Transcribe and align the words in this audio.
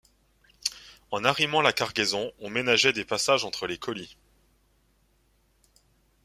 En 1.11 1.23
arrimant 1.25 1.61
la 1.61 1.73
cargaison, 1.73 2.31
on 2.39 2.49
ménageait 2.49 2.91
des 2.91 3.05
passages 3.05 3.45
entre 3.45 3.67
les 3.67 3.77
colis. 3.77 4.17